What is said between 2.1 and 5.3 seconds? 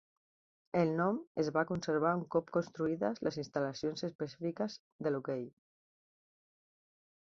un cop construïdes les instal·lacions específiques de